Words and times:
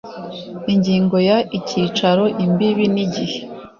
ingingo 0.73 1.17
ya 1.29 1.37
icyicaro 1.57 2.23
imbibi 2.45 2.85
n 2.93 2.95
igihe 3.05 3.37